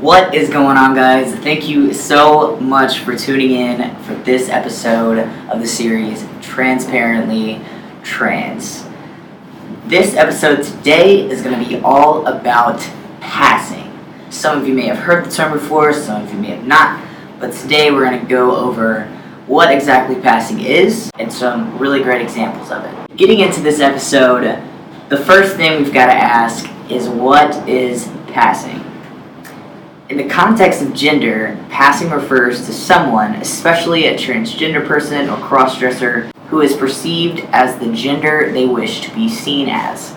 What 0.00 0.34
is 0.34 0.50
going 0.50 0.76
on, 0.76 0.94
guys? 0.94 1.34
Thank 1.36 1.68
you 1.68 1.94
so 1.94 2.56
much 2.60 2.98
for 2.98 3.16
tuning 3.16 3.52
in 3.52 3.96
for 4.00 4.14
this 4.14 4.50
episode 4.50 5.20
of 5.48 5.60
the 5.60 5.66
series 5.66 6.22
Transparently 6.42 7.62
Trans. 8.02 8.84
This 9.86 10.14
episode 10.14 10.64
today 10.64 11.26
is 11.30 11.40
going 11.40 11.58
to 11.58 11.66
be 11.66 11.80
all 11.80 12.26
about 12.26 12.78
passing. 13.20 13.90
Some 14.28 14.60
of 14.60 14.68
you 14.68 14.74
may 14.74 14.86
have 14.86 14.98
heard 14.98 15.24
the 15.24 15.30
term 15.30 15.54
before, 15.54 15.94
some 15.94 16.24
of 16.24 16.30
you 16.30 16.40
may 16.40 16.48
have 16.48 16.66
not, 16.66 17.02
but 17.40 17.54
today 17.54 17.90
we're 17.90 18.04
going 18.04 18.20
to 18.20 18.26
go 18.26 18.54
over 18.54 19.04
what 19.46 19.72
exactly 19.72 20.20
passing 20.20 20.60
is 20.60 21.10
and 21.18 21.32
some 21.32 21.78
really 21.78 22.02
great 22.02 22.20
examples 22.20 22.70
of 22.70 22.84
it. 22.84 23.16
Getting 23.16 23.40
into 23.40 23.62
this 23.62 23.80
episode, 23.80 24.62
the 25.08 25.16
first 25.16 25.56
thing 25.56 25.82
we've 25.82 25.94
got 25.94 26.06
to 26.06 26.14
ask 26.14 26.68
is 26.90 27.08
what 27.08 27.66
is 27.66 28.08
passing? 28.26 28.82
In 30.08 30.18
the 30.18 30.28
context 30.28 30.82
of 30.82 30.94
gender, 30.94 31.58
passing 31.68 32.10
refers 32.10 32.64
to 32.66 32.72
someone, 32.72 33.34
especially 33.36 34.06
a 34.06 34.16
transgender 34.16 34.86
person 34.86 35.28
or 35.28 35.36
crossdresser, 35.38 36.30
who 36.46 36.60
is 36.60 36.76
perceived 36.76 37.40
as 37.50 37.76
the 37.80 37.92
gender 37.92 38.52
they 38.52 38.66
wish 38.66 39.00
to 39.00 39.12
be 39.16 39.28
seen 39.28 39.68
as. 39.68 40.14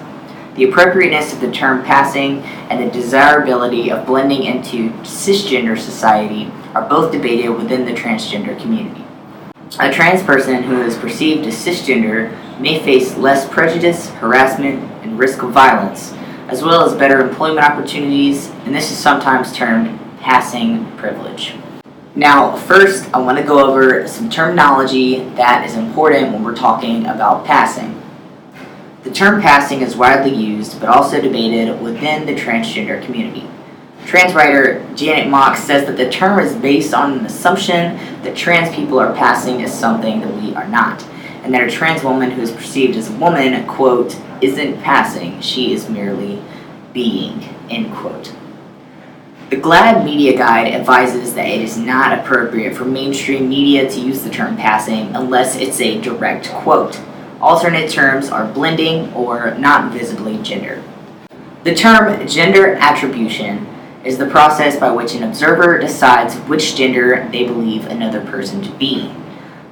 The 0.54 0.66
appropriateness 0.66 1.34
of 1.34 1.41
the 1.41 1.52
term 1.52 1.84
passing 1.84 2.44
and 2.70 2.84
the 2.84 2.91
desirability 2.91 3.90
of 3.90 4.05
blending 4.05 4.44
into 4.44 4.91
cisgender 5.02 5.76
society 5.76 6.52
are 6.76 6.88
both 6.88 7.12
debated 7.12 7.49
within 7.49 7.84
the 7.84 7.94
transgender 7.94 8.60
community. 8.62 9.04
A 9.80 9.91
trans 9.91 10.21
person 10.21 10.62
who 10.62 10.84
is 10.84 10.98
perceived 10.98 11.48
as 11.48 11.55
cisgender 11.55 12.30
may 12.60 12.77
face 12.84 13.18
less 13.18 13.49
prejudice, 13.49 14.12
harassment, 14.12 14.84
and 15.02 15.18
risk 15.18 15.41
of 15.41 15.49
violence 15.49 16.13
as 16.49 16.63
well 16.63 16.84
as 16.84 16.95
better 16.95 17.21
employment 17.21 17.63
opportunities, 17.63 18.49
and 18.66 18.73
this 18.73 18.91
is 18.91 18.98
sometimes 18.98 19.53
termed 19.53 19.99
passing 20.20 20.85
privilege. 20.98 21.53
Now, 22.16 22.55
first, 22.55 23.07
I 23.13 23.20
want 23.20 23.37
to 23.37 23.43
go 23.43 23.63
over 23.63 24.07
some 24.07 24.32
terminology 24.32 25.20
that 25.35 25.63
is 25.63 25.76
important 25.76 26.34
when 26.34 26.43
we're 26.43 26.55
talking 26.55 27.05
about 27.05 27.46
passing. 27.46 28.01
The 29.04 29.12
term 29.12 29.41
passing 29.41 29.82
is 29.82 29.96
widely 29.96 30.34
used, 30.34 30.79
but 30.79 30.90
also 30.90 31.21
debated 31.21 31.79
within 31.82 32.26
the 32.26 32.34
transgender 32.34 33.02
community. 33.05 33.48
Trans 34.07 34.34
writer 34.34 34.84
Janet 34.96 35.29
Mock 35.29 35.55
says 35.55 35.85
that 35.85 35.98
the 35.98 36.09
term 36.09 36.40
is 36.40 36.55
based 36.55 36.96
on 36.96 37.20
an 37.20 37.26
assumption 37.27 37.96
that 38.24 38.35
trans 38.35 38.76
people 38.76 38.99
are 38.99 39.13
passing 39.13 39.62
as 39.62 39.77
something 39.77 40.21
that 40.21 40.35
we 40.41 40.55
are 40.55 40.68
not, 40.68 41.05
and 41.43 41.54
that 41.54 41.68
a 41.68 41.71
trans 41.71 42.04
woman 42.04 42.32
who 42.32 42.41
is 42.41 42.51
perceived 42.51 42.95
as 42.95 43.09
a 43.09 43.13
woman, 43.13 43.65
quote, 43.68 44.20
isn't 44.41 44.82
passing, 44.82 45.40
she 45.41 45.73
is 45.73 45.90
merely 45.90 46.41
being, 46.93 47.43
end 47.70 47.93
quote. 47.93 48.34
The 49.49 49.57
GLAAD 49.57 50.05
Media 50.05 50.37
Guide 50.37 50.71
advises 50.73 51.34
that 51.34 51.48
it 51.48 51.62
is 51.62 51.76
not 51.76 52.20
appropriate 52.20 52.76
for 52.76 52.85
mainstream 52.85 53.49
media 53.49 53.90
to 53.90 53.99
use 53.99 54.21
the 54.21 54.29
term 54.29 54.55
passing 54.55 55.15
unless 55.15 55.55
it's 55.55 55.81
a 55.81 55.99
direct 56.01 56.49
quote. 56.51 57.01
Alternate 57.41 57.90
terms 57.90 58.29
are 58.29 58.51
blending 58.51 59.12
or 59.13 59.55
not 59.55 59.91
visibly 59.91 60.37
gender. 60.43 60.84
The 61.63 61.74
term 61.74 62.27
gender 62.27 62.76
attribution 62.76 63.65
is 64.03 64.18
the 64.18 64.28
process 64.28 64.79
by 64.79 64.91
which 64.91 65.16
an 65.16 65.24
observer 65.24 65.79
decides 65.79 66.35
which 66.47 66.75
gender 66.75 67.28
they 67.31 67.46
believe 67.46 67.88
another 67.88 68.22
person 68.22 68.62
to 68.62 68.69
be. 68.78 69.12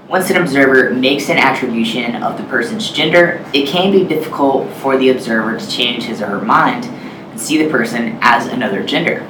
Once 0.09 0.29
an 0.29 0.37
observer 0.37 0.93
makes 0.93 1.27
an 1.27 1.37
attribution 1.37 2.23
of 2.23 2.37
the 2.37 2.43
person's 2.45 2.89
gender, 2.91 3.43
it 3.53 3.67
can 3.67 3.91
be 3.91 4.05
difficult 4.05 4.71
for 4.75 4.95
the 4.97 5.09
observer 5.09 5.59
to 5.59 5.69
change 5.69 6.03
his 6.05 6.21
or 6.21 6.27
her 6.27 6.41
mind 6.41 6.85
and 6.85 7.37
see 7.37 7.61
the 7.61 7.69
person 7.69 8.17
as 8.21 8.47
another 8.47 8.81
gender. 8.81 9.27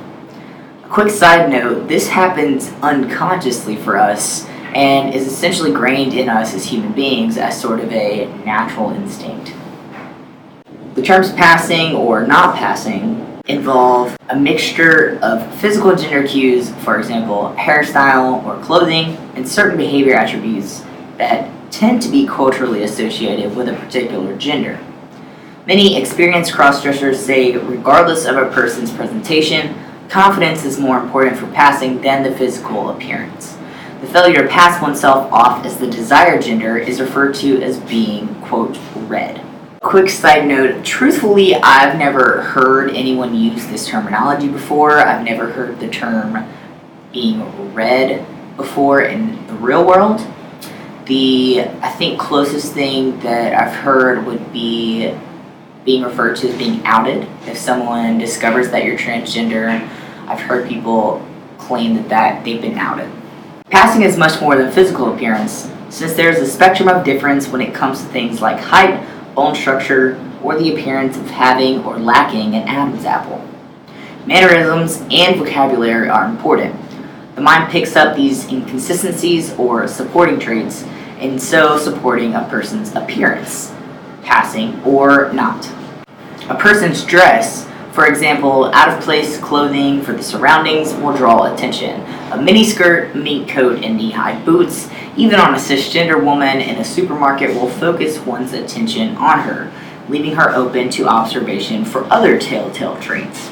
A 0.83 0.87
quick 0.87 1.09
side 1.09 1.49
note 1.49 1.87
this 1.87 2.09
happens 2.09 2.71
unconsciously 2.83 3.75
for 3.75 3.97
us 3.97 4.45
and 4.75 5.15
is 5.15 5.25
essentially 5.25 5.71
grained 5.71 6.13
in 6.13 6.29
us 6.29 6.53
as 6.53 6.65
human 6.65 6.93
beings 6.93 7.39
as 7.39 7.59
sort 7.59 7.79
of 7.79 7.91
a 7.91 8.27
natural 8.45 8.91
instinct. 8.91 9.53
The 10.93 11.01
terms 11.01 11.31
passing 11.31 11.95
or 11.95 12.27
not 12.27 12.55
passing 12.55 13.41
involve 13.47 14.15
a 14.29 14.35
mixture 14.35 15.17
of 15.23 15.51
physical 15.55 15.95
gender 15.95 16.27
cues, 16.27 16.69
for 16.83 16.99
example, 16.99 17.55
hairstyle 17.57 18.43
or 18.45 18.63
clothing, 18.63 19.17
and 19.37 19.47
certain 19.47 19.77
behavior 19.77 20.15
attributes 20.15 20.83
that 21.17 21.49
tend 21.71 22.01
to 22.01 22.09
be 22.09 22.25
culturally 22.25 22.83
associated 22.83 23.55
with 23.55 23.69
a 23.69 23.73
particular 23.73 24.35
gender. 24.35 24.79
Many 25.67 25.95
experienced 26.01 26.53
crossdressers 26.53 27.15
say, 27.15 27.55
regardless 27.55 28.25
of 28.25 28.35
a 28.35 28.49
person's 28.51 28.91
presentation, 28.91 29.75
confidence 30.09 30.65
is 30.65 30.79
more 30.79 30.99
important 30.99 31.37
for 31.37 31.45
passing 31.51 32.01
than 32.01 32.23
the 32.23 32.35
physical 32.35 32.89
appearance. 32.89 33.57
The 34.01 34.07
failure 34.07 34.43
to 34.43 34.47
pass 34.47 34.81
oneself 34.81 35.31
off 35.31 35.65
as 35.65 35.77
the 35.77 35.87
desired 35.87 36.41
gender 36.41 36.77
is 36.77 36.99
referred 36.99 37.35
to 37.35 37.61
as 37.61 37.79
being, 37.81 38.33
quote, 38.41 38.79
read. 39.07 39.43
Quick 39.81 40.09
side 40.09 40.47
note 40.47 40.83
truthfully, 40.83 41.55
I've 41.55 41.97
never 41.97 42.41
heard 42.41 42.89
anyone 42.91 43.35
use 43.35 43.67
this 43.67 43.87
terminology 43.87 44.47
before. 44.47 44.99
I've 44.99 45.23
never 45.23 45.51
heard 45.51 45.79
the 45.79 45.89
term 45.89 46.47
being 47.11 47.73
read 47.75 48.25
before 48.57 49.01
in 49.01 49.47
the 49.47 49.53
real 49.53 49.85
world. 49.85 50.19
The, 51.05 51.61
I 51.81 51.89
think, 51.91 52.19
closest 52.19 52.73
thing 52.73 53.17
that 53.21 53.53
I've 53.53 53.73
heard 53.73 54.25
would 54.25 54.51
be 54.51 55.15
being 55.85 56.03
referred 56.03 56.35
to 56.37 56.49
as 56.49 56.57
being 56.57 56.85
outed. 56.85 57.25
If 57.45 57.57
someone 57.57 58.17
discovers 58.17 58.71
that 58.71 58.83
you're 58.83 58.97
transgender, 58.97 59.69
I've 60.27 60.41
heard 60.41 60.67
people 60.67 61.25
claim 61.57 61.95
that, 61.95 62.09
that 62.09 62.43
they've 62.43 62.61
been 62.61 62.77
outed. 62.77 63.09
Passing 63.69 64.01
is 64.01 64.17
much 64.17 64.41
more 64.41 64.57
than 64.57 64.69
physical 64.71 65.13
appearance, 65.13 65.71
since 65.89 66.13
there's 66.13 66.39
a 66.39 66.45
spectrum 66.45 66.89
of 66.89 67.05
difference 67.05 67.47
when 67.47 67.61
it 67.61 67.73
comes 67.73 68.01
to 68.01 68.07
things 68.07 68.41
like 68.41 68.59
height, 68.59 69.01
bone 69.33 69.55
structure, 69.55 70.21
or 70.43 70.57
the 70.57 70.73
appearance 70.73 71.15
of 71.15 71.29
having 71.29 71.83
or 71.85 71.97
lacking 71.97 72.55
an 72.55 72.67
Adam's 72.67 73.05
apple. 73.05 73.41
Mannerisms 74.25 75.01
and 75.09 75.37
vocabulary 75.37 76.09
are 76.09 76.25
important. 76.25 76.75
The 77.37 77.43
mind 77.43 77.69
picks 77.69 77.95
up 77.95 78.15
these 78.15 78.47
inconsistencies 78.47 79.53
or 79.59 79.87
supporting 79.87 80.39
traits, 80.39 80.83
and 81.19 81.39
so 81.39 81.77
supporting 81.77 82.33
a 82.33 82.47
person's 82.49 82.95
appearance, 82.95 83.71
passing 84.23 84.81
or 84.81 85.31
not. 85.33 85.69
A 86.49 86.55
person's 86.55 87.05
dress, 87.05 87.69
for 87.91 88.07
example, 88.07 88.73
out 88.73 88.89
of 88.89 89.03
place 89.03 89.37
clothing 89.37 90.01
for 90.01 90.13
the 90.13 90.23
surroundings, 90.23 90.95
will 90.95 91.15
draw 91.15 91.53
attention. 91.53 92.01
A 92.31 92.39
miniskirt, 92.39 93.13
mink 93.13 93.47
coat, 93.47 93.83
and 93.83 93.97
knee 93.97 94.09
high 94.09 94.43
boots 94.43 94.89
even 95.15 95.39
on 95.39 95.53
a 95.53 95.57
cisgender 95.57 96.19
woman 96.19 96.59
in 96.59 96.77
a 96.77 96.83
supermarket 96.83 97.53
will 97.53 97.69
focus 97.69 98.17
one's 98.17 98.53
attention 98.53 99.15
on 99.17 99.41
her, 99.41 99.71
leaving 100.09 100.33
her 100.33 100.55
open 100.55 100.89
to 100.89 101.07
observation 101.07 101.85
for 101.85 102.11
other 102.11 102.39
telltale 102.39 102.99
traits. 102.99 103.51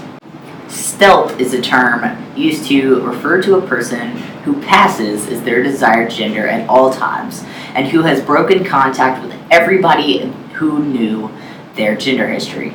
Stealth 0.96 1.42
is 1.42 1.54
a 1.54 1.62
term 1.62 2.26
used 2.38 2.66
to 2.68 3.02
refer 3.02 3.42
to 3.42 3.58
a 3.58 3.68
person 3.68 4.12
who 4.46 4.62
passes 4.62 5.28
as 5.28 5.44
their 5.44 5.62
desired 5.62 6.10
gender 6.10 6.48
at 6.48 6.70
all 6.70 6.90
times 6.90 7.44
and 7.74 7.86
who 7.86 8.04
has 8.04 8.22
broken 8.22 8.64
contact 8.64 9.22
with 9.22 9.38
everybody 9.52 10.32
who 10.54 10.80
knew 10.80 11.30
their 11.76 11.98
gender 11.98 12.30
history. 12.30 12.74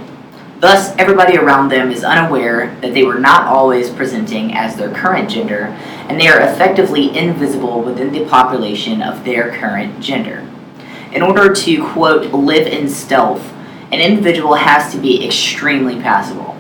Thus, 0.59 0.95
everybody 0.99 1.39
around 1.39 1.71
them 1.71 1.91
is 1.91 2.05
unaware 2.05 2.77
that 2.83 2.93
they 2.93 3.05
were 3.05 3.19
not 3.19 3.47
always 3.47 3.89
presenting 3.89 4.53
as 4.53 4.77
their 4.77 4.93
current 4.93 5.31
gender, 5.31 5.75
and 6.11 6.21
they 6.21 6.29
are 6.29 6.43
effectively 6.43 7.17
invisible 7.17 7.83
within 7.83 8.13
the 8.13 8.27
population 8.27 9.01
of 9.01 9.25
their 9.25 9.51
current 9.57 9.99
gender. 9.99 10.47
In 11.13 11.23
order 11.23 11.55
to, 11.55 11.91
quote, 11.93 12.35
live 12.35 12.67
in 12.67 12.87
stealth, 12.87 13.51
an 13.91 14.01
individual 14.03 14.57
has 14.57 14.93
to 14.93 14.99
be 14.99 15.25
extremely 15.25 15.99
passable. 16.03 16.60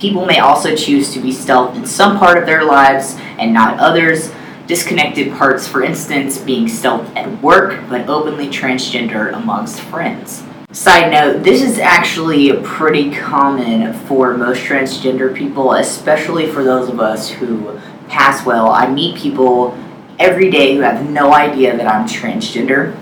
People 0.00 0.24
may 0.24 0.38
also 0.38 0.74
choose 0.74 1.12
to 1.12 1.20
be 1.20 1.30
stealth 1.30 1.76
in 1.76 1.84
some 1.84 2.18
part 2.18 2.38
of 2.38 2.46
their 2.46 2.64
lives 2.64 3.16
and 3.38 3.52
not 3.52 3.78
others, 3.78 4.32
disconnected 4.66 5.30
parts, 5.34 5.68
for 5.68 5.82
instance, 5.82 6.38
being 6.38 6.68
stealth 6.68 7.14
at 7.14 7.42
work 7.42 7.86
but 7.90 8.08
openly 8.08 8.48
transgender 8.48 9.34
amongst 9.34 9.78
friends. 9.78 10.42
Side 10.72 11.10
note, 11.10 11.42
this 11.42 11.60
is 11.60 11.78
actually 11.78 12.50
pretty 12.62 13.10
common 13.10 13.92
for 13.92 14.34
most 14.38 14.60
transgender 14.60 15.34
people, 15.34 15.72
especially 15.74 16.46
for 16.46 16.64
those 16.64 16.88
of 16.88 16.98
us 16.98 17.28
who 17.28 17.78
pass 18.08 18.46
well. 18.46 18.70
I 18.70 18.88
meet 18.88 19.16
people 19.16 19.76
every 20.18 20.50
day 20.50 20.76
who 20.76 20.80
have 20.80 21.10
no 21.10 21.34
idea 21.34 21.76
that 21.76 21.86
I'm 21.86 22.06
transgender 22.06 22.96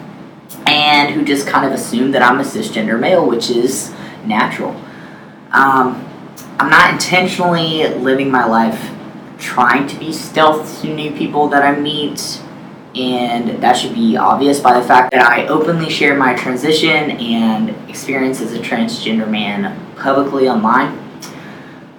and 0.67 1.15
who 1.15 1.25
just 1.25 1.47
kind 1.47 1.65
of 1.65 1.73
assume 1.73 2.11
that 2.11 2.23
I'm 2.23 2.41
a 2.41 2.45
cisgender 2.45 2.99
male, 2.99 3.25
which 3.25 3.51
is 3.51 3.95
natural. 4.25 4.75
Um, 5.53 6.08
I'm 6.61 6.71
not 6.71 6.93
intentionally 6.93 7.87
living 7.89 8.31
my 8.31 8.45
life 8.45 8.91
trying 9.39 9.87
to 9.87 9.97
be 9.97 10.13
stealth 10.13 10.81
to 10.83 10.93
new 10.93 11.13
people 11.13 11.49
that 11.49 11.63
I 11.63 11.79
meet 11.79 12.43
and 12.95 13.63
that 13.63 13.77
should 13.77 13.95
be 13.95 14.17
obvious 14.17 14.59
by 14.59 14.79
the 14.79 14.85
fact 14.85 15.13
that 15.13 15.23
I 15.23 15.47
openly 15.47 15.89
share 15.89 16.17
my 16.17 16.35
transition 16.35 17.13
and 17.13 17.71
experience 17.89 18.41
as 18.41 18.53
a 18.55 18.59
transgender 18.59 19.29
man 19.29 19.95
publicly 19.97 20.49
online. 20.49 20.99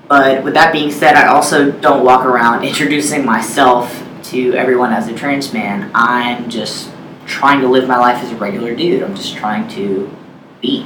But 0.07 0.43
with 0.43 0.55
that 0.55 0.73
being 0.73 0.91
said, 0.91 1.15
I 1.15 1.27
also 1.27 1.71
don't 1.71 2.03
walk 2.03 2.25
around 2.25 2.63
introducing 2.65 3.25
myself 3.25 4.05
to 4.23 4.53
everyone 4.53 4.91
as 4.91 5.07
a 5.07 5.15
trans 5.15 5.53
man. 5.53 5.89
I'm 5.93 6.49
just 6.49 6.91
trying 7.25 7.61
to 7.61 7.67
live 7.67 7.87
my 7.87 7.97
life 7.97 8.21
as 8.23 8.31
a 8.31 8.35
regular 8.35 8.75
dude. 8.75 9.03
I'm 9.03 9.15
just 9.15 9.35
trying 9.35 9.67
to 9.69 10.13
be. 10.61 10.85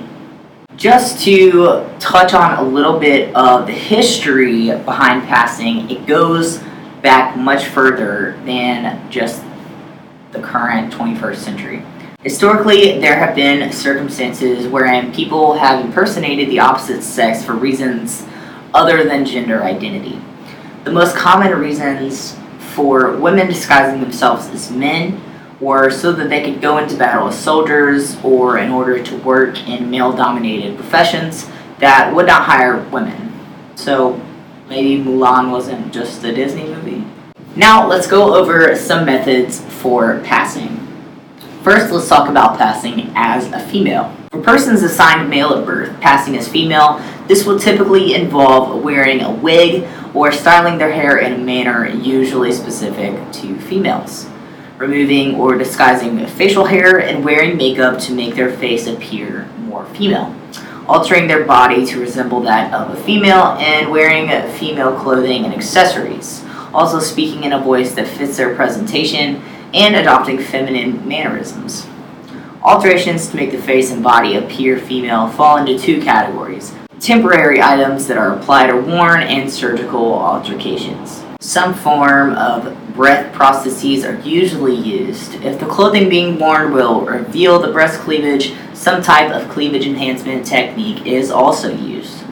Just 0.76 1.24
to 1.26 1.88
touch 2.00 2.34
on 2.34 2.58
a 2.58 2.64
little 2.64 3.00
bit 3.00 3.34
of 3.36 3.68
the 3.68 3.74
history 3.74 4.68
behind 4.68 5.28
passing, 5.28 5.90
it 5.90 6.06
goes 6.08 6.60
back 7.02 7.38
much 7.38 7.66
further 7.66 8.40
than 8.46 9.10
just 9.12 9.44
the 10.32 10.42
current 10.42 10.92
21st 10.92 11.36
century. 11.36 11.86
Historically, 12.24 13.00
there 13.00 13.18
have 13.18 13.36
been 13.36 13.72
circumstances 13.72 14.68
wherein 14.68 15.14
people 15.14 15.54
have 15.54 15.86
impersonated 15.86 16.50
the 16.50 16.60
opposite 16.60 17.04
sex 17.04 17.44
for 17.44 17.54
reasons 17.54 18.26
other 18.74 19.04
than 19.04 19.26
gender 19.26 19.64
identity. 19.64 20.20
The 20.86 20.92
most 20.92 21.16
common 21.16 21.52
reasons 21.60 22.36
for 22.74 23.16
women 23.18 23.48
disguising 23.48 24.02
themselves 24.02 24.48
as 24.48 24.72
men 24.72 25.22
were 25.64 25.90
so 25.90 26.12
that 26.12 26.30
they 26.30 26.44
could 26.44 26.62
go 26.62 26.78
into 26.78 26.98
battle 26.98 27.28
as 27.28 27.38
soldiers 27.40 28.18
or 28.24 28.58
in 28.58 28.70
order 28.70 29.02
to 29.02 29.18
work 29.20 29.58
in 29.68 29.90
male 29.90 30.12
dominated 30.12 30.76
professions 30.76 31.50
that 31.80 32.14
would 32.14 32.28
not 32.28 32.44
hire 32.44 32.78
women. 32.90 33.32
So 33.76 34.22
maybe 34.68 35.04
Mulan 35.04 35.52
wasn't 35.52 35.94
just 35.94 36.24
a 36.24 36.34
Disney 36.34 36.66
movie. 36.66 37.06
Now 37.56 37.88
let's 37.88 38.08
go 38.08 38.36
over 38.36 38.76
some 38.76 39.06
methods 39.06 39.62
for 39.62 40.20
passing. 40.22 40.80
First, 41.64 41.92
let's 41.92 42.10
talk 42.10 42.30
about 42.30 42.58
passing 42.58 43.12
as 43.16 43.50
a 43.54 43.60
female. 43.60 44.14
For 44.32 44.42
persons 44.42 44.84
assigned 44.84 45.30
male 45.30 45.54
at 45.54 45.66
birth, 45.66 45.98
passing 46.02 46.36
as 46.36 46.48
female, 46.48 47.02
this 47.28 47.46
will 47.46 47.58
typically 47.58 48.16
involve 48.16 48.84
wearing 48.84 49.22
a 49.22 49.32
wig 49.32 49.88
or 50.14 50.32
styling 50.32 50.78
their 50.78 50.92
hair 50.92 51.20
in 51.20 51.34
a 51.34 51.38
manner 51.38 51.88
usually 51.88 52.52
specific 52.52 53.32
to 53.32 53.58
females 53.62 54.28
removing 54.78 55.36
or 55.36 55.58
disguising 55.58 56.26
facial 56.28 56.66
hair, 56.66 57.00
and 57.00 57.24
wearing 57.24 57.58
makeup 57.58 58.00
to 58.00 58.14
make 58.14 58.36
their 58.36 58.52
face 58.58 58.88
appear 58.88 59.48
more 59.60 59.86
female, 59.88 60.36
altering 60.88 61.28
their 61.28 61.46
body 61.46 61.86
to 61.86 62.00
resemble 62.00 62.42
that 62.42 62.74
of 62.74 62.98
a 62.98 63.02
female, 63.04 63.56
and 63.60 63.92
wearing 63.92 64.28
female 64.54 64.96
clothing 65.00 65.46
and 65.46 65.54
accessories, 65.54 66.44
also 66.74 67.00
speaking 67.00 67.44
in 67.44 67.54
a 67.54 67.62
voice 67.62 67.94
that 67.94 68.08
fits 68.08 68.38
their 68.38 68.56
presentation, 68.56 69.42
and 69.74 69.96
adopting 69.96 70.38
feminine 70.38 71.08
mannerisms. 71.08 71.88
Alterations 72.62 73.30
to 73.30 73.36
make 73.36 73.52
the 73.52 73.58
face 73.58 73.92
and 73.92 74.04
body 74.04 74.36
appear 74.36 74.78
female 74.78 75.28
fall 75.30 75.58
into 75.58 75.78
two 75.78 76.02
categories 76.02 76.74
temporary 77.04 77.62
items 77.62 78.08
that 78.08 78.18
are 78.18 78.34
applied 78.34 78.70
or 78.70 78.82
worn, 78.82 79.22
and 79.22 79.52
surgical 79.52 80.14
alterations. 80.14 81.22
Some 81.44 81.74
form 81.74 82.36
of 82.36 82.74
breast 82.96 83.38
prostheses 83.38 84.08
are 84.08 84.18
usually 84.26 84.76
used. 84.76 85.36
If 85.44 85.60
the 85.60 85.66
clothing 85.66 86.08
being 86.08 86.40
worn 86.40 86.72
will 86.72 87.02
reveal 87.02 87.60
the 87.60 87.70
breast 87.70 88.00
cleavage, 88.00 88.54
some 88.74 89.02
type 89.02 89.30
of 89.30 89.50
cleavage 89.50 89.86
enhancement 89.86 90.46
technique 90.46 91.06
is 91.06 91.32
also 91.32 91.70
used. 91.70 92.24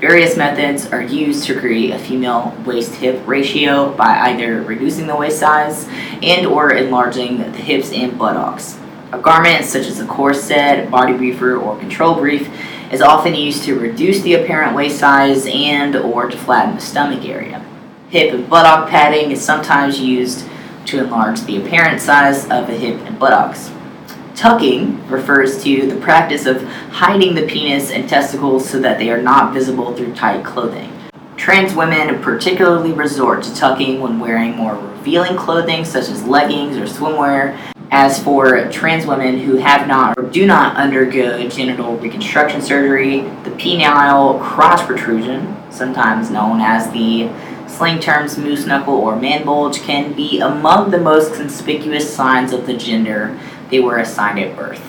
Various 0.00 0.36
methods 0.36 0.86
are 0.86 1.00
used 1.00 1.44
to 1.44 1.56
create 1.56 1.92
a 1.92 2.00
female 2.00 2.52
waist-hip 2.66 3.24
ratio 3.28 3.92
by 3.92 4.32
either 4.32 4.60
reducing 4.62 5.06
the 5.06 5.14
waist 5.14 5.38
size 5.38 5.86
and 6.20 6.44
or 6.44 6.72
enlarging 6.72 7.38
the 7.38 7.58
hips 7.58 7.92
and 7.92 8.18
buttocks. 8.18 8.76
A 9.12 9.20
garment 9.20 9.66
such 9.66 9.86
as 9.86 10.00
a 10.00 10.06
corset, 10.06 10.90
body 10.90 11.12
briefer, 11.12 11.56
or 11.56 11.78
control 11.78 12.16
brief 12.16 12.50
is 12.92 13.02
often 13.02 13.36
used 13.36 13.62
to 13.62 13.78
reduce 13.78 14.20
the 14.22 14.34
apparent 14.34 14.74
waist 14.74 14.98
size 14.98 15.46
and 15.46 15.94
or 15.94 16.28
to 16.28 16.36
flatten 16.36 16.74
the 16.74 16.80
stomach 16.80 17.24
area. 17.24 17.64
Hip 18.10 18.32
and 18.32 18.48
buttock 18.48 18.88
padding 18.88 19.32
is 19.32 19.44
sometimes 19.44 20.00
used 20.00 20.48
to 20.86 21.04
enlarge 21.04 21.42
the 21.42 21.58
apparent 21.58 22.00
size 22.00 22.44
of 22.44 22.66
the 22.66 22.72
hip 22.72 22.98
and 23.02 23.18
buttocks. 23.18 23.70
Tucking 24.34 25.06
refers 25.08 25.62
to 25.62 25.86
the 25.86 26.00
practice 26.00 26.46
of 26.46 26.62
hiding 26.62 27.34
the 27.34 27.46
penis 27.46 27.90
and 27.90 28.08
testicles 28.08 28.66
so 28.66 28.80
that 28.80 28.96
they 28.98 29.10
are 29.10 29.20
not 29.20 29.52
visible 29.52 29.94
through 29.94 30.14
tight 30.14 30.42
clothing. 30.42 30.90
Trans 31.36 31.74
women 31.74 32.22
particularly 32.22 32.92
resort 32.92 33.42
to 33.42 33.54
tucking 33.54 34.00
when 34.00 34.18
wearing 34.18 34.56
more 34.56 34.76
revealing 34.76 35.36
clothing 35.36 35.84
such 35.84 36.08
as 36.08 36.24
leggings 36.24 36.78
or 36.78 36.84
swimwear. 36.84 37.58
As 37.90 38.22
for 38.22 38.70
trans 38.70 39.06
women 39.06 39.38
who 39.38 39.56
have 39.56 39.86
not 39.86 40.18
or 40.18 40.22
do 40.22 40.46
not 40.46 40.76
undergo 40.76 41.46
genital 41.48 41.96
reconstruction 41.98 42.62
surgery, 42.62 43.20
the 43.44 43.50
penile 43.50 44.42
crotch 44.42 44.86
protrusion, 44.86 45.56
sometimes 45.70 46.30
known 46.30 46.60
as 46.60 46.90
the 46.92 47.30
Slang 47.68 48.00
terms 48.00 48.36
moose 48.38 48.66
knuckle 48.66 48.94
or 48.94 49.14
man 49.14 49.44
bulge 49.44 49.82
can 49.82 50.12
be 50.14 50.40
among 50.40 50.90
the 50.90 50.98
most 50.98 51.34
conspicuous 51.34 52.12
signs 52.12 52.52
of 52.52 52.66
the 52.66 52.76
gender 52.76 53.38
they 53.70 53.78
were 53.78 53.98
assigned 53.98 54.38
at 54.38 54.56
birth. 54.56 54.82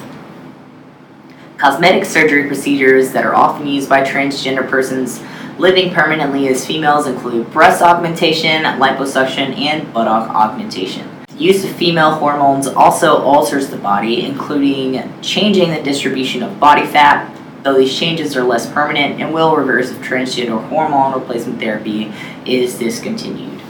Cosmetic 1.58 2.06
surgery 2.06 2.48
procedures 2.48 3.12
that 3.12 3.26
are 3.26 3.36
often 3.36 3.68
used 3.68 3.90
by 3.90 4.02
transgender 4.02 4.68
persons 4.68 5.22
living 5.58 5.94
permanently 5.94 6.48
as 6.48 6.66
females 6.66 7.06
include 7.06 7.52
breast 7.52 7.81
augmentation, 7.81 8.64
liposuction, 8.64 9.58
and 9.58 9.94
buttock 9.94 10.30
augmentation. 10.30 11.08
The 11.28 11.44
use 11.44 11.66
of 11.66 11.72
female 11.72 12.12
hormones 12.12 12.66
also 12.66 13.18
alters 13.22 13.70
the 13.70 13.78
body, 13.78 14.25
including 14.25 15.22
changing 15.22 15.72
the 15.72 15.84
distribution 15.84 16.44
of 16.44 16.60
body 16.62 16.86
fat, 16.86 17.36
though 17.64 17.78
these 17.78 17.98
changes 17.98 18.36
are 18.36 18.44
less 18.44 18.72
permanent 18.72 19.22
and 19.22 19.34
will 19.34 19.56
reverse 19.56 19.90
if 19.92 19.98
transgender 19.98 20.66
hormone 20.70 21.14
replacement 21.14 21.60
therapy 21.60 22.12
is 22.46 22.78
discontinued. 22.78 23.62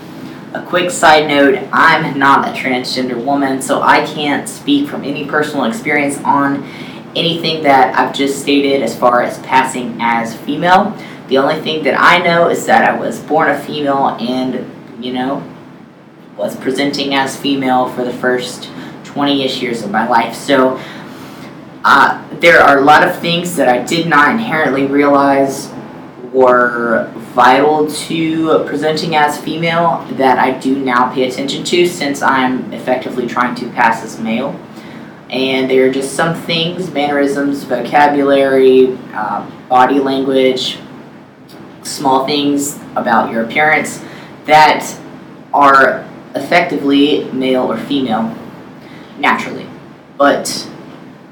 A 0.54 0.64
quick 0.64 0.90
side 0.90 1.28
note 1.28 1.68
I'm 1.72 2.18
not 2.18 2.48
a 2.48 2.52
transgender 2.52 3.24
woman, 3.24 3.62
so 3.62 3.82
I 3.82 4.06
can't 4.06 4.50
speak 4.50 4.88
from 4.88 5.04
any 5.04 5.26
personal 5.26 5.66
experience 5.66 6.18
on 6.24 6.64
anything 7.16 7.64
that 7.64 7.96
I've 7.96 8.16
just 8.16 8.42
stated 8.42 8.82
as 8.82 8.98
far 8.98 9.22
as 9.22 9.38
passing 9.40 9.98
as 10.00 10.36
female. 10.36 10.96
The 11.28 11.38
only 11.38 11.62
thing 11.62 11.84
that 11.84 12.00
I 12.00 12.18
know 12.20 12.50
is 12.50 12.66
that 12.66 12.84
I 12.84 13.00
was 13.00 13.20
born 13.20 13.50
a 13.50 13.60
female 13.60 14.18
and, 14.20 14.66
you 15.04 15.14
know, 15.14 15.44
was 16.36 16.56
presenting 16.56 17.14
as 17.14 17.36
female 17.36 17.90
for 17.90 18.04
the 18.04 18.14
first 18.14 18.70
20 19.04 19.44
ish 19.44 19.62
years 19.62 19.84
of 19.84 19.92
my 19.92 20.08
life. 20.08 20.34
So, 20.34 20.80
uh, 21.84 22.24
there 22.40 22.62
are 22.62 22.78
a 22.78 22.82
lot 22.82 23.08
of 23.08 23.20
things 23.20 23.56
that 23.58 23.68
I 23.68 23.84
did 23.84 24.08
not 24.08 24.32
inherently 24.32 24.86
realize 24.86 25.72
were 26.32 27.12
vital 27.34 27.90
to 27.90 28.64
presenting 28.66 29.16
as 29.16 29.40
female 29.40 30.06
that 30.12 30.40
I 30.40 30.58
do 30.58 30.78
now 30.80 31.14
pay 31.14 31.28
attention 31.28 31.64
to 31.66 31.86
since 31.88 32.22
I'm 32.22 32.72
effectively 32.72 33.28
trying 33.28 33.56
to 33.56 33.70
pass 33.72 34.04
as 34.04 34.20
male. 34.20 34.58
And 35.30 35.70
there 35.70 35.88
are 35.88 35.92
just 35.92 36.16
some 36.16 36.36
things, 36.36 36.92
mannerisms, 36.92 37.64
vocabulary, 37.64 38.98
uh, 39.14 39.50
body 39.68 40.00
language, 40.00 40.80
small 41.84 42.26
things 42.26 42.80
about 42.96 43.32
your 43.32 43.44
appearance 43.44 44.04
that 44.46 44.98
are 45.54 46.08
effectively 46.36 47.26
male 47.32 47.72
or 47.72 47.78
female 47.78 48.36
naturally. 49.20 49.68
But 50.18 50.70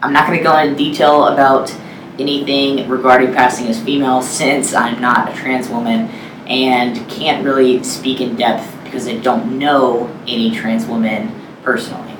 I'm 0.01 0.13
not 0.13 0.27
going 0.27 0.37
to 0.37 0.43
go 0.43 0.57
into 0.57 0.75
detail 0.75 1.27
about 1.27 1.75
anything 2.19 2.87
regarding 2.87 3.33
passing 3.33 3.67
as 3.67 3.81
female 3.81 4.21
since 4.21 4.73
I'm 4.73 5.01
not 5.01 5.31
a 5.31 5.35
trans 5.35 5.69
woman 5.69 6.07
and 6.47 7.09
can't 7.09 7.43
really 7.43 7.83
speak 7.83 8.21
in 8.21 8.35
depth 8.35 8.75
because 8.83 9.07
I 9.07 9.17
don't 9.17 9.57
know 9.57 10.07
any 10.27 10.51
trans 10.51 10.85
women 10.85 11.33
personally. 11.63 12.13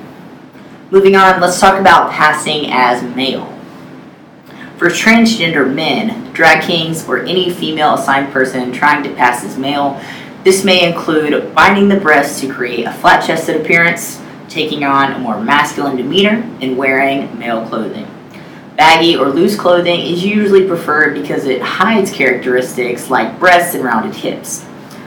Moving 0.90 1.16
on, 1.16 1.40
let's 1.40 1.60
talk 1.60 1.78
about 1.78 2.10
passing 2.10 2.70
as 2.70 3.02
male. 3.14 3.54
For 4.76 4.88
transgender 4.88 5.72
men, 5.72 6.32
drag 6.32 6.62
kings, 6.62 7.08
or 7.08 7.24
any 7.24 7.50
female 7.50 7.94
assigned 7.94 8.32
person 8.32 8.72
trying 8.72 9.02
to 9.02 9.14
pass 9.14 9.44
as 9.44 9.58
male, 9.58 10.00
this 10.44 10.64
may 10.64 10.88
include 10.88 11.54
binding 11.54 11.88
the 11.88 11.98
breasts 11.98 12.40
to 12.40 12.52
create 12.52 12.86
a 12.86 12.92
flat 12.92 13.26
chested 13.26 13.60
appearance, 13.60 14.20
taking 14.48 14.84
on 14.84 15.12
a 15.12 15.18
more 15.18 15.40
masculine 15.40 15.96
demeanor, 15.96 16.42
and 16.60 16.76
wearing 16.76 17.38
male 17.38 17.66
clothing. 17.66 18.06
Baggy 18.76 19.16
or 19.16 19.28
loose 19.28 19.56
clothing 19.56 20.00
is 20.00 20.24
usually 20.24 20.66
preferred 20.66 21.14
because 21.14 21.44
it 21.46 21.60
hides 21.60 22.12
characteristics 22.12 23.10
like 23.10 23.38
breasts 23.38 23.74
and 23.74 23.84
rounded 23.84 24.14
hips. 24.14 24.64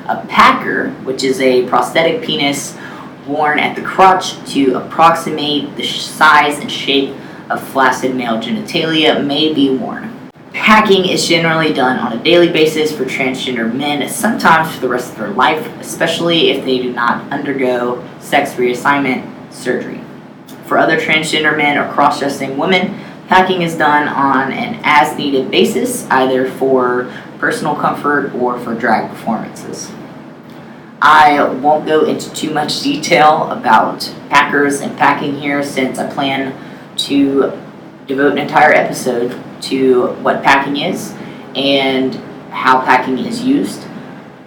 A 0.07 0.25
packer, 0.27 0.89
which 1.05 1.23
is 1.23 1.39
a 1.39 1.65
prosthetic 1.67 2.21
penis 2.21 2.77
worn 3.25 3.59
at 3.59 3.75
the 3.75 3.81
crotch 3.81 4.33
to 4.51 4.73
approximate 4.73 5.75
the 5.77 5.83
size 5.83 6.59
and 6.59 6.69
shape 6.69 7.15
of 7.49 7.65
flaccid 7.69 8.15
male 8.15 8.37
genitalia, 8.41 9.25
may 9.25 9.53
be 9.53 9.69
worn. 9.69 10.11
Packing 10.51 11.07
is 11.07 11.25
generally 11.25 11.71
done 11.71 11.97
on 11.97 12.11
a 12.11 12.21
daily 12.21 12.51
basis 12.51 12.91
for 12.91 13.05
transgender 13.05 13.73
men, 13.73 14.07
sometimes 14.09 14.75
for 14.75 14.81
the 14.81 14.89
rest 14.89 15.11
of 15.11 15.17
their 15.17 15.29
life, 15.29 15.65
especially 15.79 16.49
if 16.49 16.65
they 16.65 16.77
do 16.77 16.91
not 16.91 17.31
undergo 17.31 18.05
sex 18.19 18.55
reassignment 18.55 19.30
surgery. 19.51 20.01
For 20.65 20.77
other 20.77 20.97
transgender 20.97 21.55
men 21.55 21.77
or 21.77 21.91
cross 21.91 22.19
dressing 22.19 22.57
women, 22.57 22.99
packing 23.27 23.61
is 23.61 23.77
done 23.77 24.07
on 24.07 24.51
an 24.51 24.79
as 24.83 25.17
needed 25.17 25.51
basis, 25.51 26.07
either 26.09 26.49
for 26.49 27.11
personal 27.39 27.75
comfort, 27.75 28.33
or 28.35 28.59
for 28.59 28.75
drag 28.75 29.09
performances. 29.09 29.91
I 31.01 31.43
won't 31.43 31.87
go 31.87 32.05
into 32.05 32.31
too 32.33 32.53
much 32.53 32.81
detail 32.81 33.49
about 33.49 34.13
packers 34.29 34.81
and 34.81 34.95
packing 34.97 35.39
here 35.39 35.63
since 35.63 35.97
I 35.97 36.11
plan 36.11 36.55
to 36.97 37.59
devote 38.05 38.33
an 38.33 38.37
entire 38.37 38.71
episode 38.71 39.41
to 39.63 40.13
what 40.21 40.43
packing 40.43 40.77
is 40.77 41.15
and 41.55 42.13
how 42.51 42.81
packing 42.81 43.17
is 43.17 43.41
used. 43.43 43.81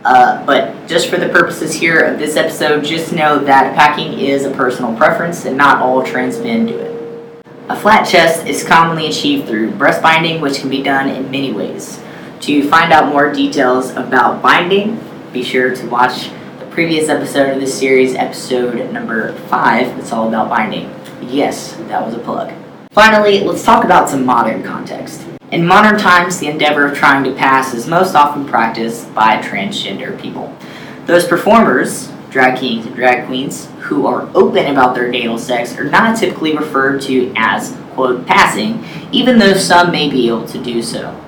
Uh, 0.04 0.44
but 0.44 0.86
just 0.86 1.08
for 1.08 1.16
the 1.16 1.28
purposes 1.28 1.72
here 1.72 2.00
of 2.00 2.18
this 2.18 2.36
episode, 2.36 2.84
just 2.84 3.12
know 3.12 3.38
that 3.38 3.74
packing 3.74 4.18
is 4.18 4.44
a 4.44 4.50
personal 4.50 4.94
preference 4.96 5.46
and 5.46 5.56
not 5.56 5.80
all 5.80 6.02
trans 6.02 6.38
men 6.40 6.66
do 6.66 6.78
it. 6.78 7.44
A 7.70 7.76
flat 7.76 8.06
chest 8.06 8.46
is 8.46 8.62
commonly 8.62 9.06
achieved 9.06 9.48
through 9.48 9.70
breast 9.70 10.02
binding, 10.02 10.42
which 10.42 10.58
can 10.58 10.68
be 10.68 10.82
done 10.82 11.08
in 11.08 11.30
many 11.30 11.52
ways. 11.52 11.98
To 12.40 12.68
find 12.68 12.92
out 12.92 13.08
more 13.08 13.32
details 13.32 13.92
about 13.92 14.42
binding, 14.42 15.00
be 15.32 15.42
sure 15.42 15.74
to 15.74 15.86
watch 15.88 16.28
the 16.58 16.66
previous 16.70 17.08
episode 17.08 17.54
of 17.54 17.60
this 17.60 17.78
series, 17.78 18.14
episode 18.14 18.92
number 18.92 19.32
5. 19.48 19.98
It's 19.98 20.12
all 20.12 20.28
about 20.28 20.50
binding. 20.50 20.94
Yes, 21.22 21.74
that 21.88 22.04
was 22.04 22.14
a 22.14 22.18
plug. 22.18 22.52
Finally, 22.90 23.40
let's 23.40 23.64
talk 23.64 23.82
about 23.82 24.10
some 24.10 24.26
modern 24.26 24.62
context. 24.62 25.24
In 25.50 25.66
modern 25.66 25.98
times, 25.98 26.38
the 26.38 26.48
endeavor 26.48 26.86
of 26.86 26.96
trying 26.96 27.22
to 27.24 27.34
pass 27.34 27.74
is 27.74 27.86
most 27.86 28.14
often 28.14 28.46
practiced 28.46 29.14
by 29.14 29.36
transgender 29.38 30.18
people. 30.20 30.56
Those 31.04 31.26
performers, 31.26 32.10
drag 32.30 32.58
kings 32.58 32.86
and 32.86 32.96
drag 32.96 33.26
queens, 33.26 33.68
who 33.80 34.06
are 34.06 34.28
open 34.34 34.66
about 34.66 34.94
their 34.94 35.08
natal 35.08 35.38
sex 35.38 35.76
are 35.76 35.84
not 35.84 36.18
typically 36.18 36.56
referred 36.56 37.02
to 37.02 37.32
as, 37.36 37.76
quote, 37.92 38.26
passing, 38.26 38.82
even 39.12 39.38
though 39.38 39.52
some 39.54 39.92
may 39.92 40.08
be 40.10 40.28
able 40.28 40.46
to 40.48 40.62
do 40.62 40.82
so. 40.82 41.20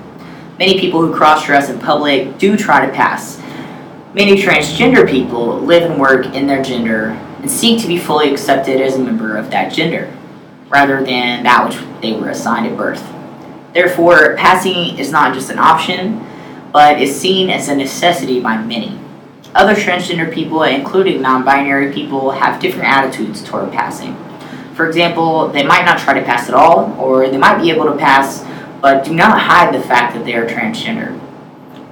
Many 0.57 0.79
people 0.79 1.01
who 1.01 1.15
cross 1.15 1.45
dress 1.45 1.69
in 1.69 1.79
public 1.79 2.39
do 2.39 2.57
try 2.57 2.85
to 2.85 2.91
pass. 2.91 3.39
Many 4.15 4.41
transgender 4.41 5.07
people 5.07 5.59
live 5.59 5.89
and 5.89 6.01
work 6.01 6.25
in 6.33 6.47
their 6.47 6.63
gender 6.63 7.09
and 7.39 7.49
seek 7.49 7.79
to 7.81 7.87
be 7.87 7.99
fully 7.99 8.31
accepted 8.31 8.81
as 8.81 8.95
a 8.95 8.99
member 8.99 9.37
of 9.37 9.51
that 9.51 9.71
gender, 9.71 10.11
rather 10.69 11.03
than 11.05 11.43
that 11.43 11.69
which 11.69 12.01
they 12.01 12.19
were 12.19 12.29
assigned 12.29 12.65
at 12.65 12.75
birth. 12.75 13.13
Therefore, 13.73 14.35
passing 14.35 14.97
is 14.97 15.11
not 15.11 15.33
just 15.33 15.49
an 15.49 15.59
option, 15.59 16.25
but 16.71 17.01
is 17.01 17.19
seen 17.19 17.49
as 17.49 17.69
a 17.69 17.75
necessity 17.75 18.39
by 18.39 18.57
many. 18.57 18.99
Other 19.55 19.73
transgender 19.73 20.33
people, 20.33 20.63
including 20.63 21.21
non 21.21 21.43
binary 21.43 21.93
people, 21.93 22.31
have 22.31 22.61
different 22.61 22.89
attitudes 22.89 23.43
toward 23.43 23.71
passing. 23.71 24.15
For 24.75 24.87
example, 24.87 25.47
they 25.47 25.63
might 25.63 25.85
not 25.85 25.97
try 25.97 26.13
to 26.13 26.23
pass 26.23 26.47
at 26.47 26.53
all, 26.53 26.93
or 26.99 27.29
they 27.29 27.37
might 27.37 27.59
be 27.59 27.71
able 27.71 27.85
to 27.85 27.97
pass, 27.97 28.45
but 28.81 29.03
do 29.03 29.13
not 29.15 29.39
hide 29.39 29.73
the 29.73 29.81
fact 29.81 30.13
that 30.13 30.23
they 30.23 30.35
are 30.35 30.47
transgender. 30.47 31.19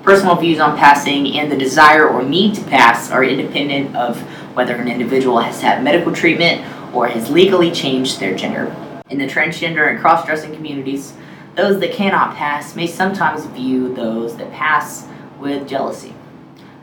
Personal 0.03 0.35
views 0.35 0.59
on 0.59 0.77
passing 0.77 1.39
and 1.39 1.51
the 1.51 1.57
desire 1.57 2.07
or 2.07 2.21
need 2.21 2.53
to 2.53 2.63
pass 2.65 3.09
are 3.09 3.23
independent 3.23 3.95
of 3.95 4.21
whether 4.55 4.75
an 4.75 4.87
individual 4.87 5.39
has 5.39 5.61
had 5.61 5.83
medical 5.83 6.13
treatment 6.13 6.63
or 6.93 7.07
has 7.07 7.31
legally 7.31 7.71
changed 7.71 8.19
their 8.19 8.35
gender. 8.35 8.75
In 9.09 9.17
the 9.17 9.25
transgender 9.25 9.89
and 9.89 9.99
cross 9.99 10.23
dressing 10.25 10.53
communities, 10.53 11.13
those 11.55 11.79
that 11.79 11.93
cannot 11.93 12.35
pass 12.35 12.75
may 12.75 12.87
sometimes 12.87 13.45
view 13.47 13.93
those 13.93 14.35
that 14.37 14.51
pass 14.51 15.07
with 15.39 15.67
jealousy. 15.67 16.13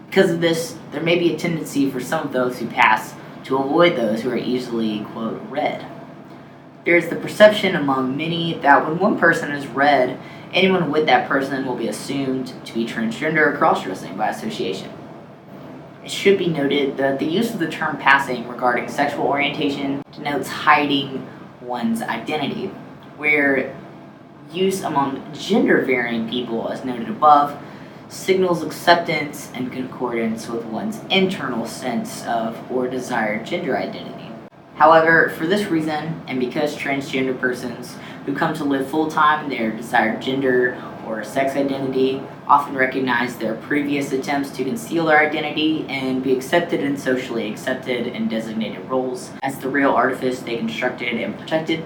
Because 0.09 0.31
of 0.31 0.41
this, 0.41 0.77
there 0.91 1.03
may 1.03 1.19
be 1.19 1.35
a 1.35 1.39
tendency 1.39 1.91
for 1.91 2.01
some 2.01 2.27
of 2.27 2.33
those 2.33 2.59
who 2.59 2.67
pass 2.67 3.15
to 3.45 3.59
avoid 3.59 3.97
those 3.97 4.23
who 4.23 4.31
are 4.31 4.37
easily, 4.37 5.01
quote, 5.13 5.41
read. 5.49 5.87
There 6.85 6.97
is 6.97 7.09
the 7.09 7.17
perception 7.17 7.77
among 7.77 8.17
many 8.17 8.55
that 8.59 8.87
when 8.87 8.99
one 8.99 9.19
person 9.19 9.53
is 9.53 9.67
read, 9.67 10.19
anyone 10.53 10.91
with 10.91 11.07
that 11.07 11.29
person 11.29 11.65
will 11.65 11.77
be 11.77 11.89
assumed 11.89 12.53
to 12.67 12.75
be 12.75 12.85
transgender 12.87 13.47
or 13.47 13.57
cross 13.57 13.85
dressing 13.85 14.17
by 14.17 14.29
association. 14.29 14.91
It 16.05 16.11
should 16.11 16.39
be 16.39 16.49
noted 16.49 16.97
that 16.97 17.19
the 17.19 17.27
use 17.27 17.53
of 17.53 17.61
the 17.61 17.71
term 17.71 17.97
passing 17.99 18.49
regarding 18.49 18.89
sexual 18.89 19.27
orientation 19.27 20.03
denotes 20.13 20.49
hiding 20.49 21.27
one's 21.61 22.03
identity, 22.03 22.67
where 23.17 23.77
use 24.53 24.83
among 24.83 25.33
gender 25.33 25.83
varying 25.83 26.29
people, 26.29 26.69
as 26.69 26.85
noted 26.85 27.09
above, 27.09 27.61
signals 28.09 28.63
acceptance 28.63 29.51
and 29.55 29.73
concordance 29.73 30.49
with 30.49 30.65
one's 30.67 31.01
internal 31.11 31.67
sense 31.67 32.25
of 32.27 32.59
or 32.71 32.87
desired 32.87 33.47
gender 33.47 33.77
identity. 33.77 34.31
However, 34.75 35.31
for 35.31 35.47
this 35.47 35.67
reason, 35.67 36.23
and 36.27 36.41
because 36.41 36.77
transgender 36.77 37.39
persons 37.39 37.97
who 38.27 38.35
come 38.35 38.55
to 38.55 38.65
live 38.65 38.89
full 38.89 39.11
time 39.11 39.45
in 39.45 39.51
their 39.51 39.71
desired 39.71 40.21
gender 40.21 40.81
or 41.07 41.25
sex 41.25 41.57
identity 41.57 42.23
often 42.47 42.75
recognize 42.75 43.37
their 43.37 43.55
previous 43.55 44.13
attempts 44.13 44.51
to 44.51 44.65
conceal 44.65 45.07
their 45.07 45.19
identity 45.19 45.87
and 45.89 46.23
be 46.23 46.35
accepted 46.35 46.81
and 46.81 46.99
socially 46.99 47.51
accepted 47.51 48.07
in 48.09 48.29
designated 48.29 48.85
roles 48.89 49.31
as 49.43 49.59
the 49.59 49.69
real 49.69 49.91
artifice 49.91 50.41
they 50.41 50.57
constructed 50.57 51.21
and 51.21 51.39
protected, 51.39 51.85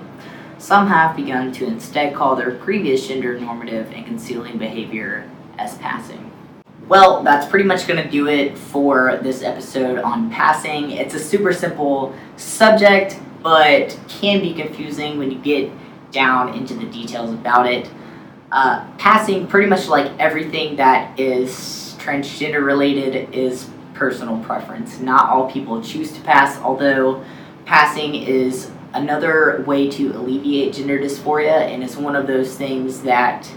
some 0.59 0.87
have 0.87 1.17
begun 1.17 1.53
to 1.53 1.67
instead 1.67 2.15
call 2.15 2.37
their 2.37 2.53
previous 2.53 3.07
gender 3.07 3.39
normative 3.39 3.93
and 3.93 4.07
concealing 4.07 4.59
behavior 4.59 5.31
as 5.59 5.77
passing. 5.79 6.31
Well, 6.89 7.23
that's 7.25 7.47
pretty 7.49 7.65
much 7.65 7.89
going 7.89 8.03
to 8.03 8.09
do 8.09 8.29
it 8.29 8.57
for 8.57 9.19
this 9.23 9.43
episode 9.43 9.99
on 9.99 10.31
passing. 10.31 10.93
It's 10.93 11.15
a 11.15 11.19
super 11.19 11.53
simple 11.53 12.15
subject, 12.37 13.19
but 13.43 13.99
can 14.09 14.41
be 14.41 14.55
confusing 14.55 15.19
when 15.19 15.31
you 15.31 15.39
get 15.39 15.71
down 16.13 16.55
into 16.55 16.75
the 16.75 16.87
details 16.87 17.33
about 17.33 17.67
it. 17.67 17.91
Uh, 18.53 18.87
passing, 18.99 19.47
pretty 19.49 19.69
much 19.69 19.89
like 19.89 20.13
everything 20.21 20.77
that 20.77 21.19
is 21.19 21.97
transgender 21.99 22.65
related, 22.65 23.35
is 23.35 23.69
personal 23.93 24.39
preference. 24.45 25.01
Not 25.01 25.29
all 25.29 25.51
people 25.51 25.83
choose 25.83 26.13
to 26.13 26.21
pass, 26.21 26.57
although 26.61 27.25
passing 27.65 28.15
is 28.15 28.71
another 28.97 29.63
way 29.67 29.89
to 29.91 30.13
alleviate 30.13 30.75
gender 30.75 30.99
dysphoria, 30.99 31.61
and 31.73 31.83
it's 31.85 31.97
one 31.97 32.17
of 32.17 32.27
those 32.27 32.57
things 32.57 33.03
that 33.03 33.51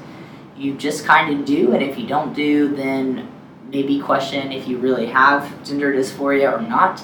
you 0.57 0.75
just 0.75 1.05
kind 1.05 1.39
of 1.39 1.45
do, 1.45 1.73
and 1.73 1.81
if 1.81 1.97
you 1.97 2.05
don't 2.05 2.33
do, 2.33 2.75
then 2.75 3.31
maybe 3.71 3.99
question 3.99 4.51
if 4.51 4.67
you 4.67 4.77
really 4.77 5.05
have 5.05 5.63
gender 5.63 5.93
dysphoria 5.93 6.51
or 6.51 6.61
not. 6.61 7.03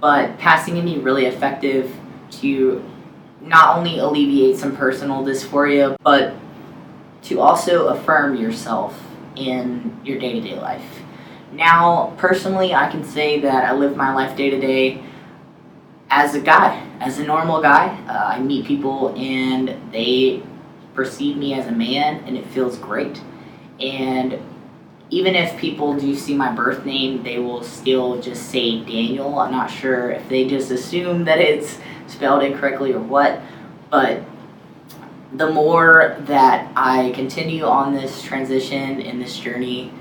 But 0.00 0.38
passing 0.38 0.74
can 0.74 0.84
be 0.84 0.98
really 0.98 1.26
effective 1.26 1.94
to 2.42 2.84
not 3.40 3.76
only 3.76 3.98
alleviate 3.98 4.56
some 4.56 4.76
personal 4.76 5.22
dysphoria, 5.24 5.96
but 6.02 6.34
to 7.22 7.40
also 7.40 7.88
affirm 7.88 8.36
yourself 8.36 8.98
in 9.36 10.00
your 10.04 10.18
day 10.18 10.32
to 10.32 10.40
day 10.40 10.58
life. 10.58 11.02
Now, 11.52 12.14
personally, 12.16 12.74
I 12.74 12.90
can 12.90 13.04
say 13.04 13.40
that 13.40 13.64
I 13.64 13.72
live 13.72 13.96
my 13.96 14.14
life 14.14 14.36
day 14.36 14.50
to 14.50 14.60
day 14.60 15.02
as 16.10 16.34
a 16.34 16.40
guy, 16.40 16.85
as 17.00 17.18
a 17.18 17.24
normal 17.24 17.60
guy. 17.60 17.88
Uh, 18.08 18.34
I 18.34 18.40
meet 18.40 18.66
people 18.66 19.14
and 19.16 19.92
they 19.92 20.42
perceive 20.94 21.36
me 21.36 21.54
as 21.54 21.66
a 21.66 21.72
man, 21.72 22.24
and 22.24 22.36
it 22.36 22.46
feels 22.46 22.78
great. 22.78 23.20
And 23.78 24.40
even 25.10 25.34
if 25.34 25.56
people 25.58 25.94
do 25.94 26.16
see 26.16 26.34
my 26.34 26.52
birth 26.52 26.84
name, 26.84 27.22
they 27.22 27.38
will 27.38 27.62
still 27.62 28.20
just 28.20 28.50
say 28.50 28.80
Daniel. 28.80 29.38
I'm 29.38 29.52
not 29.52 29.70
sure 29.70 30.10
if 30.10 30.28
they 30.28 30.48
just 30.48 30.70
assume 30.70 31.24
that 31.24 31.38
it's 31.38 31.78
spelled 32.06 32.42
incorrectly 32.42 32.92
or 32.92 33.00
what, 33.00 33.40
but 33.90 34.22
the 35.32 35.50
more 35.50 36.16
that 36.20 36.72
I 36.74 37.12
continue 37.14 37.64
on 37.64 37.92
this 37.92 38.22
transition 38.22 39.00
in 39.00 39.18
this 39.18 39.38
journey, 39.38 39.92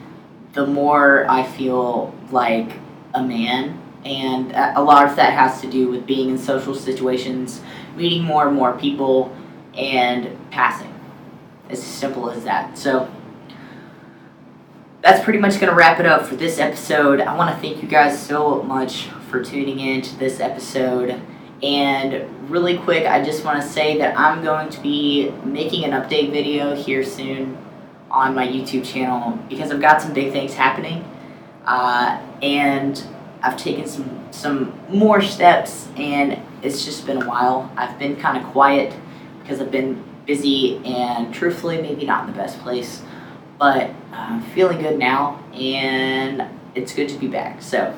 the 0.53 0.65
more 0.65 1.29
I 1.29 1.43
feel 1.43 2.15
like 2.31 2.79
a 3.13 3.21
man 3.21 3.81
and 4.05 4.51
a 4.51 4.81
lot 4.81 5.07
of 5.07 5.15
that 5.15 5.33
has 5.33 5.59
to 5.62 5.69
do 5.69 5.89
with 5.89 6.05
being 6.05 6.29
in 6.29 6.38
social 6.38 6.75
situations, 6.75 7.62
meeting 7.95 8.24
more 8.24 8.47
and 8.47 8.55
more 8.55 8.77
people, 8.77 9.35
and 9.74 10.38
passing. 10.51 10.93
As 11.69 11.81
simple 11.81 12.29
as 12.29 12.43
that. 12.43 12.77
So, 12.77 13.12
that's 15.01 15.24
pretty 15.24 15.39
much 15.39 15.59
going 15.59 15.71
to 15.71 15.75
wrap 15.75 16.00
it 16.00 16.05
up 16.05 16.25
for 16.25 16.35
this 16.35 16.59
episode. 16.59 17.21
I 17.21 17.35
want 17.35 17.53
to 17.53 17.62
thank 17.62 17.81
you 17.81 17.88
guys 17.88 18.19
so 18.19 18.62
much 18.63 19.05
for 19.29 19.43
tuning 19.43 19.79
in 19.79 20.01
to 20.01 20.19
this 20.19 20.39
episode. 20.39 21.21
And 21.62 22.50
really 22.50 22.77
quick, 22.77 23.07
I 23.07 23.24
just 23.24 23.43
want 23.43 23.62
to 23.62 23.67
say 23.67 23.97
that 24.00 24.17
I'm 24.17 24.43
going 24.43 24.69
to 24.69 24.81
be 24.81 25.31
making 25.43 25.83
an 25.83 25.91
update 25.91 26.31
video 26.31 26.75
here 26.75 27.03
soon 27.03 27.57
on 28.12 28.35
my 28.35 28.47
YouTube 28.47 28.85
channel 28.85 29.38
because 29.50 29.71
I've 29.71 29.81
got 29.81 30.01
some 30.01 30.13
big 30.13 30.31
things 30.31 30.53
happening. 30.53 31.03
Uh, 31.65 32.21
and 32.41 33.03
I've 33.45 33.57
taken 33.57 33.87
some 33.87 34.27
some 34.31 34.73
more 34.89 35.21
steps, 35.21 35.87
and 35.97 36.39
it's 36.63 36.83
just 36.83 37.05
been 37.05 37.21
a 37.21 37.27
while. 37.27 37.71
I've 37.77 37.99
been 37.99 38.15
kind 38.15 38.43
of 38.43 38.51
quiet 38.51 38.91
because 39.41 39.61
I've 39.61 39.69
been 39.69 40.03
busy 40.25 40.83
and 40.83 41.31
truthfully 41.31 41.79
maybe 41.79 42.07
not 42.07 42.27
in 42.27 42.33
the 42.33 42.37
best 42.37 42.59
place, 42.61 43.03
but 43.59 43.91
I'm 44.11 44.41
feeling 44.41 44.81
good 44.81 44.97
now, 44.97 45.43
and 45.53 46.43
it's 46.73 46.95
good 46.95 47.07
to 47.09 47.17
be 47.19 47.27
back. 47.27 47.61
So, 47.61 47.95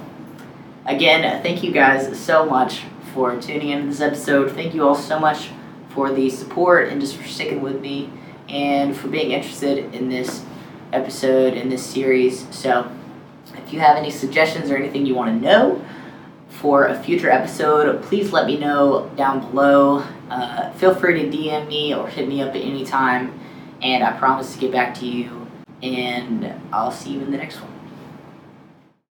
again, 0.86 1.42
thank 1.42 1.64
you 1.64 1.72
guys 1.72 2.20
so 2.20 2.46
much 2.46 2.82
for 3.14 3.40
tuning 3.40 3.70
in 3.70 3.82
to 3.84 3.88
this 3.88 4.02
episode. 4.02 4.52
Thank 4.52 4.76
you 4.76 4.86
all 4.86 4.96
so 4.96 5.18
much 5.18 5.50
for 5.90 6.12
the 6.12 6.30
support 6.30 6.90
and 6.90 7.00
just 7.00 7.16
for 7.16 7.24
sticking 7.24 7.62
with 7.62 7.80
me 7.80 8.10
and 8.50 8.96
for 8.96 9.08
being 9.08 9.32
interested 9.32 9.94
in 9.96 10.10
this 10.10 10.44
episode 10.92 11.54
in 11.54 11.70
this 11.70 11.86
series. 11.86 12.54
So, 12.54 12.92
if 13.68 13.74
you 13.74 13.82
have 13.82 13.98
any 13.98 14.10
suggestions 14.10 14.72
or 14.72 14.78
anything 14.78 15.06
you 15.06 15.14
want 15.14 15.30
to 15.30 15.46
know 15.46 15.86
for 16.48 16.86
a 16.86 17.04
future 17.04 17.30
episode, 17.30 18.02
please 18.02 18.32
let 18.32 18.48
me 18.48 18.58
know 18.58 19.12
down 19.18 19.42
below. 19.42 20.06
Uh, 20.30 20.72
feel 20.74 20.96
free 20.96 21.22
to 21.22 21.38
DM 21.38 21.68
me 21.68 21.94
or 21.94 22.08
hit 22.08 22.30
me 22.30 22.42
up 22.42 22.50
at 22.50 22.62
any 22.62 22.86
time, 22.86 23.38
and 23.82 24.06
I 24.06 24.18
promise 24.18 24.54
to 24.54 24.60
get 24.60 24.72
back 24.72 24.96
to 25.00 25.06
you. 25.06 25.48
And 25.84 26.54
I'll 26.72 26.92
see 26.92 27.12
you 27.12 27.20
in 27.20 27.30
the 27.30 27.38
next 27.38 27.60
one. 27.60 27.77